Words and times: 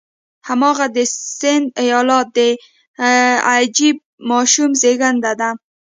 هماغه 0.47 0.85
د 0.95 0.97
سند 1.39 1.65
ایالت 1.81 2.25
د 2.37 2.39
عجیب 3.51 3.97
ماشوم 4.29 4.71
زېږېدنه 4.81 5.31
ده. 5.39 5.49